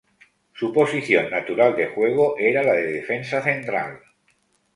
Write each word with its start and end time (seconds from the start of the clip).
Su 0.55 0.73
posición 0.73 1.29
natural 1.29 1.75
de 1.75 1.85
juego 1.89 2.35
era 2.39 2.63
la 2.63 2.73
de 2.73 2.91
defensa 2.91 3.39
central. 3.43 3.99